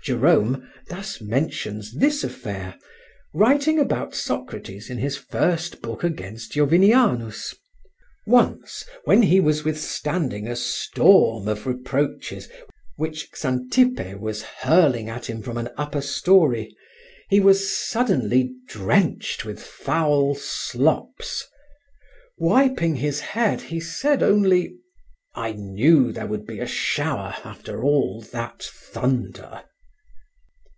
[0.00, 2.78] Jerome thus mentions this affair,
[3.34, 7.52] writing about Socrates in his first book against Jovinianus:
[8.26, 12.48] "Once when he was withstanding a storm of reproaches
[12.96, 16.74] which Xantippe was hurling at him from an upper story,
[17.28, 21.44] he was suddenly drenched with foul slops;
[22.38, 24.74] wiping his head, he said only,
[25.34, 29.64] 'I knew there would be a shower after all that thunder.'"